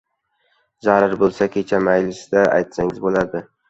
—Zaril 0.87 1.13
bo‘lsa, 1.25 1.51
kecha 1.59 1.85
maylisda 1.91 2.49
aytsangiz 2.59 3.09
bo‘lardi. 3.09 3.49